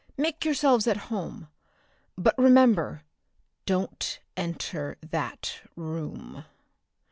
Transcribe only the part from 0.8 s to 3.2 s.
at home. But remember